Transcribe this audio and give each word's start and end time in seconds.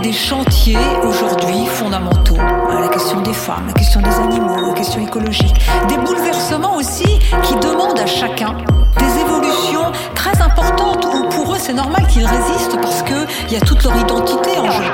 des 0.00 0.12
chantiers 0.12 0.78
aujourd'hui 1.04 1.66
fondamentaux. 1.66 2.36
Euh, 2.36 2.80
la 2.80 2.88
question 2.88 3.20
des 3.20 3.32
femmes, 3.32 3.66
la 3.66 3.72
question 3.72 4.00
des 4.00 4.14
animaux, 4.14 4.68
la 4.68 4.72
question 4.74 5.00
écologique. 5.02 5.54
Des 5.88 5.98
bouleversements 5.98 6.76
aussi 6.76 7.18
qui 7.42 7.54
demandent 7.56 7.98
à 7.98 8.06
chacun 8.06 8.56
des 8.98 9.20
évolutions 9.20 9.92
très 10.14 10.40
importantes 10.40 11.06
où 11.06 11.28
pour 11.28 11.54
eux 11.54 11.58
c'est 11.60 11.74
normal 11.74 12.06
qu'ils 12.06 12.26
résistent 12.26 12.80
parce 12.80 13.02
qu'il 13.02 13.26
y 13.50 13.56
a 13.56 13.60
toute 13.60 13.82
leur 13.84 13.96
identité 13.96 14.58
en 14.58 14.70
jeu. 14.70 14.84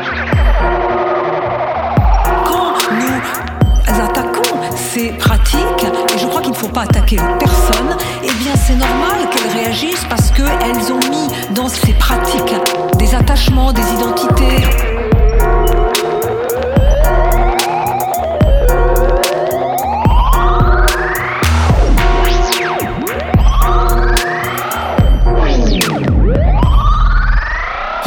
Quand 2.47 2.75
nous 2.93 4.03
attaquons 4.03 4.57
ces 4.77 5.11
pratiques, 5.13 5.87
et 6.15 6.19
je 6.19 6.27
crois 6.27 6.41
qu'il 6.41 6.53
ne 6.53 6.57
faut 6.57 6.69
pas 6.69 6.83
attaquer 6.83 7.19
personne, 7.39 7.97
eh 8.23 8.33
bien 8.33 8.53
c'est 8.57 8.77
normal 8.77 9.29
qu'elles 9.31 9.63
réagissent 9.63 10.07
parce 10.09 10.31
qu'elles 10.31 10.93
ont 10.93 11.11
mis 11.11 11.29
dans 11.55 11.69
ces 11.69 11.93
pratiques 11.93 12.55
des 12.99 13.15
attachements, 13.15 13.73
des 13.73 13.83
identités. 13.93 14.58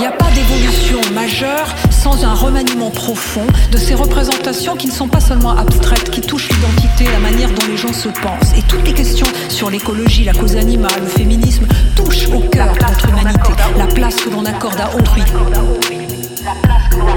Il 0.02 0.05
n'y 0.05 0.14
a 0.14 0.18
pas 0.18 0.32
d'évolution 0.32 1.00
majeure 1.14 1.76
sans 1.91 2.26
un 2.26 2.34
remaniement 2.34 2.90
profond 2.90 3.46
de 3.72 3.78
ces 3.78 3.94
représentations 3.94 4.76
qui 4.76 4.88
ne 4.88 4.91
sont 4.91 5.08
pas 5.08 5.20
seulement 5.20 5.55
abstraites, 5.55 6.10
qui 6.10 6.22
touchent 6.22 6.50
l'identité, 6.50 7.05
la 7.12 7.20
manière 7.20 7.50
dont 7.52 7.68
les 7.68 7.77
gens 7.77 7.94
se 7.94 8.10
pensent. 8.10 8.52
Et 8.58 8.64
toutes 8.64 8.84
les 8.84 8.96
questions 8.96 9.27
sur 9.48 9.70
l'écologie, 9.70 10.24
la 10.24 10.34
cause 10.34 10.55
animale, 10.55 11.02
le 11.02 11.05
féminisme 11.05 11.68
touchent 11.96 12.29
au 12.29 12.40
cœur 12.40 12.74
de 12.74 12.79
notre 12.79 13.10
humanité, 13.10 13.52
la 13.77 13.85
place 13.85 14.16
que 14.16 14.32
l'on 14.32 14.44
accorde 14.44 14.82
à 14.82 14.90
autrui. 14.96 15.22
La 15.22 16.55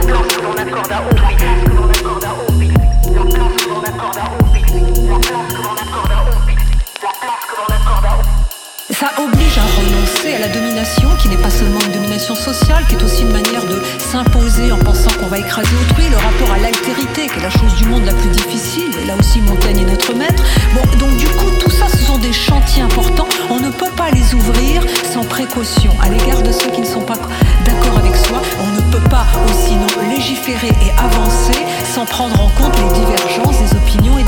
place 0.04 0.26
que 0.36 0.42
l'on 0.42 0.52
accorde 0.52 0.92
à 0.92 1.02
autrui. 1.10 1.30
Ça 8.90 9.10
oblige 9.18 9.58
à 9.58 9.62
à 10.32 10.38
la 10.38 10.48
domination 10.48 11.10
qui 11.20 11.28
n'est 11.28 11.36
pas 11.36 11.50
seulement 11.50 11.80
une 11.84 11.92
domination 11.92 12.34
sociale, 12.34 12.84
qui 12.88 12.94
est 12.94 13.02
aussi 13.02 13.22
une 13.22 13.32
manière 13.32 13.64
de 13.66 13.82
s'imposer 13.98 14.72
en 14.72 14.78
pensant 14.78 15.10
qu'on 15.20 15.26
va 15.26 15.38
écraser 15.38 15.68
autrui, 15.82 16.04
le 16.08 16.16
rapport 16.16 16.50
à 16.54 16.58
l'altérité 16.58 17.26
qui 17.26 17.38
est 17.38 17.42
la 17.42 17.50
chose 17.50 17.74
du 17.76 17.84
monde 17.84 18.06
la 18.06 18.14
plus 18.14 18.30
difficile, 18.30 18.90
et 19.02 19.06
là 19.06 19.14
aussi 19.18 19.42
Montaigne 19.42 19.80
est 19.80 19.90
notre 19.90 20.14
maître. 20.14 20.42
Bon, 20.74 20.80
donc 20.98 21.16
du 21.18 21.26
coup, 21.26 21.50
tout 21.60 21.70
ça, 21.70 21.88
ce 21.88 21.98
sont 21.98 22.16
des 22.18 22.32
chantiers 22.32 22.82
importants, 22.82 23.28
on 23.50 23.60
ne 23.60 23.68
peut 23.68 23.90
pas 23.96 24.10
les 24.12 24.34
ouvrir 24.34 24.82
sans 25.12 25.24
précaution 25.24 25.92
à 26.00 26.08
l'égard 26.08 26.42
de 26.42 26.52
ceux 26.52 26.70
qui 26.70 26.80
ne 26.80 26.86
sont 26.86 27.02
pas 27.02 27.18
d'accord 27.66 27.98
avec 27.98 28.16
soi, 28.16 28.40
on 28.62 28.76
ne 28.76 28.80
peut 28.92 29.08
pas 29.10 29.26
aussi 29.44 29.74
non 29.74 30.08
légiférer 30.08 30.68
et 30.68 30.90
avancer 30.98 31.58
sans 31.92 32.06
prendre 32.06 32.40
en 32.40 32.48
compte 32.50 32.74
les 32.78 32.98
divergences 32.98 33.58
des 33.58 33.76
opinions 33.76 34.18
et 34.18 34.23